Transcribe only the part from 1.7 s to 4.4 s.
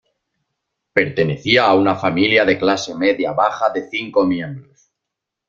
una familia de clase media-baja de cinco